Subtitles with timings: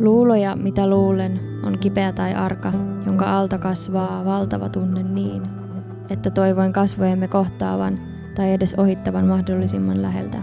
[0.00, 2.72] Luuloja, mitä luulen, on kipeä tai arka,
[3.06, 5.42] jonka alta kasvaa valtava tunne niin,
[6.10, 7.98] että toivoin kasvojemme kohtaavan
[8.34, 10.38] tai edes ohittavan mahdollisimman läheltä.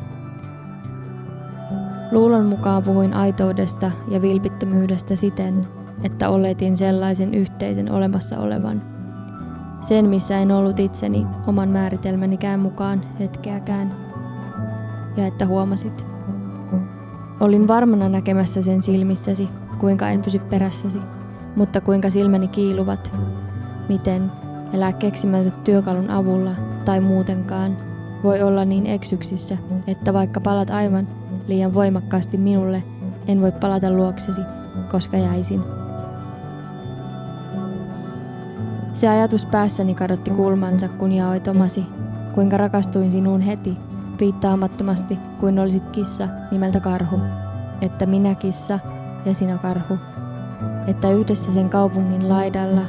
[2.12, 5.68] Luulon mukaan puhuin aitoudesta ja vilpittömyydestä siten,
[6.04, 8.82] että oletin sellaisen yhteisen olemassa olevan.
[9.82, 13.92] Sen, missä en ollut itseni oman määritelmänikään mukaan hetkeäkään.
[15.18, 16.15] Ja että huomasit.
[17.40, 19.50] Olin varmana näkemässä sen silmissäsi,
[19.80, 21.00] kuinka en pysy perässäsi,
[21.56, 23.20] mutta kuinka silmäni kiiluvat,
[23.90, 24.32] miten,
[24.74, 26.52] elää keksimänsä työkalun avulla
[26.86, 27.78] tai muutenkaan,
[28.24, 31.08] voi olla niin eksyksissä, että vaikka palat aivan
[31.48, 32.84] liian voimakkaasti minulle,
[33.28, 34.42] en voi palata luoksesi,
[34.92, 35.62] koska jäisin.
[38.94, 41.86] Se ajatus päässäni kadotti kulmansa, kun jaoit omasi,
[42.34, 43.78] kuinka rakastuin sinuun heti,
[44.16, 47.20] piittaamattomasti kuin olisit kissa nimeltä karhu,
[47.82, 48.80] että minä kissa
[49.26, 49.98] ja sinä karhu,
[50.88, 52.82] että yhdessä sen kaupungin laidalla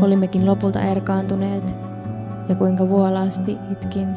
[0.00, 1.74] olimmekin lopulta erkaantuneet.
[2.48, 4.08] Ja kuinka vuolaasti itkin.